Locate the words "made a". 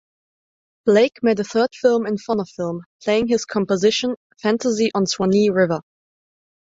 1.21-1.43